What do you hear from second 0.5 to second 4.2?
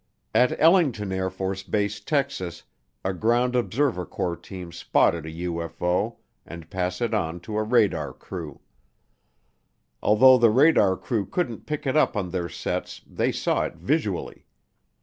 Ellington AFB, Texas, a Ground Observer